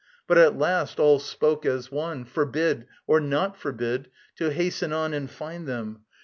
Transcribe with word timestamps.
But 0.25 0.39
at 0.39 0.57
last 0.57 0.99
all 0.99 1.19
spoke 1.19 1.63
as 1.63 1.91
one, 1.91 2.25
Forbid 2.25 2.87
or 3.05 3.19
not 3.19 3.55
forbid, 3.55 4.09
to 4.37 4.49
hasten 4.49 4.91
on 4.91 5.13
And 5.13 5.29
find 5.29 5.67
them. 5.67 6.05